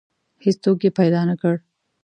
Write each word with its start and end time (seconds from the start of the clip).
هیڅوک 0.45 0.77
یې 0.85 0.91
پیدا 0.99 1.21
نه 1.29 1.35
کړ. 1.41 1.55